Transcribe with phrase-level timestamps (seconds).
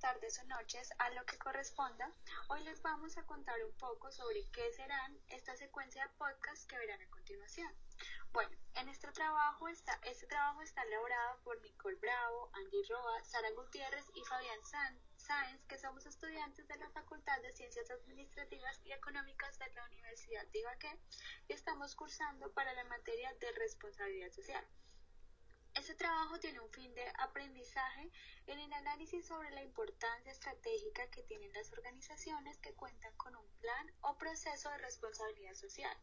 [0.00, 2.10] tardes o noches, a lo que corresponda,
[2.48, 6.76] hoy les vamos a contar un poco sobre qué serán esta secuencia de podcasts que
[6.76, 7.72] verán a continuación.
[8.32, 13.50] Bueno, en este trabajo está, este trabajo está elaborado por Nicole Bravo, Angie Roa, Sara
[13.52, 14.58] Gutiérrez y Fabián
[15.16, 20.46] Sáenz, que somos estudiantes de la Facultad de Ciencias Administrativas y Económicas de la Universidad
[20.48, 20.98] de Ibagué
[21.48, 24.66] y estamos cursando para la materia de responsabilidad social.
[25.74, 28.10] Este trabajo tiene un fin de aprendizaje
[28.46, 33.48] en el análisis sobre la importancia estratégica que tienen las organizaciones que cuentan con un
[33.58, 35.96] plan o proceso de responsabilidad social.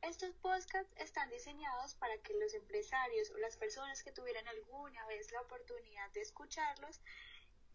[0.00, 5.32] Estos podcasts están diseñados para que los empresarios o las personas que tuvieran alguna vez
[5.32, 7.00] la oportunidad de escucharlos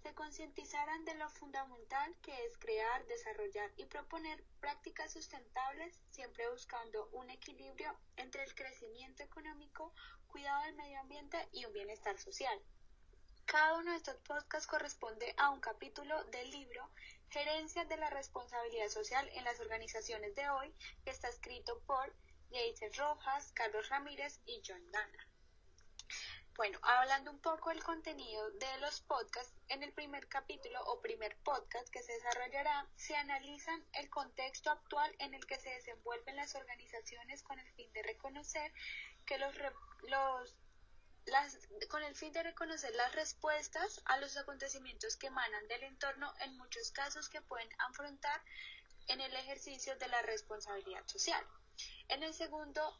[0.01, 7.09] se concientizaran de lo fundamental que es crear, desarrollar y proponer prácticas sustentables, siempre buscando
[7.11, 9.93] un equilibrio entre el crecimiento económico,
[10.27, 12.59] cuidado del medio ambiente y un bienestar social.
[13.45, 16.87] Cada uno de estos podcasts corresponde a un capítulo del libro
[17.29, 22.13] Gerencia de la Responsabilidad Social en las Organizaciones de Hoy, que está escrito por
[22.51, 25.28] Jason Rojas, Carlos Ramírez y John Dana.
[26.59, 31.37] Bueno, hablando un poco del contenido de los podcasts, en el primer capítulo o primer
[31.37, 36.55] podcast que se desarrollará, se analizan el contexto actual en el que se desenvuelven las
[36.55, 38.73] organizaciones con el fin de reconocer
[39.25, 39.55] que los,
[41.27, 46.33] las, con el fin de reconocer las respuestas a los acontecimientos que emanan del entorno
[46.41, 48.43] en muchos casos que pueden afrontar
[49.07, 51.47] en el ejercicio de la responsabilidad social.
[52.09, 52.93] En el segundo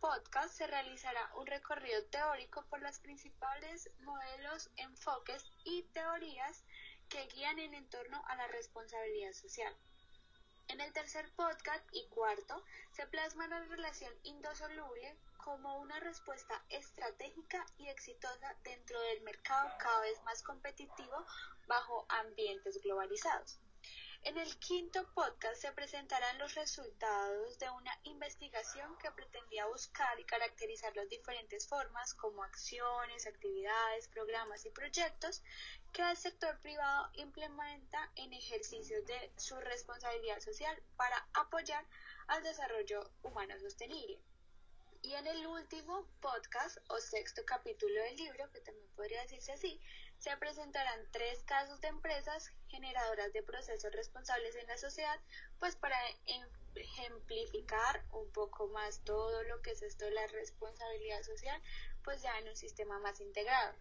[0.00, 6.64] podcast se realizará un recorrido teórico por los principales modelos, enfoques y teorías
[7.08, 9.74] que guían en torno a la responsabilidad social.
[10.68, 17.64] En el tercer podcast y cuarto se plasma la relación indosoluble como una respuesta estratégica
[17.78, 21.24] y exitosa dentro del mercado cada vez más competitivo
[21.68, 23.60] bajo ambientes globalizados.
[24.26, 30.24] En el quinto podcast se presentarán los resultados de una investigación que pretendía buscar y
[30.24, 35.44] caracterizar las diferentes formas como acciones, actividades, programas y proyectos
[35.92, 41.86] que el sector privado implementa en ejercicio de su responsabilidad social para apoyar
[42.26, 44.20] al desarrollo humano sostenible.
[45.06, 49.80] Y en el último podcast o sexto capítulo del libro, que también podría decirse así,
[50.18, 55.20] se presentarán tres casos de empresas generadoras de procesos responsables en la sociedad,
[55.60, 55.96] pues para
[56.74, 61.62] ejemplificar un poco más todo lo que es esto de la responsabilidad social,
[62.02, 63.76] pues ya en un sistema más integrado.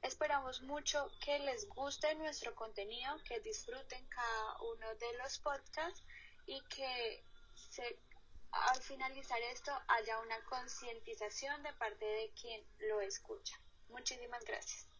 [0.00, 6.02] Esperamos mucho que les guste nuestro contenido, que disfruten cada uno de los podcasts
[6.46, 7.22] y que
[7.54, 7.98] se
[8.68, 13.58] al finalizar esto haya una concientización de parte de quien lo escucha.
[13.88, 14.93] Muchísimas gracias.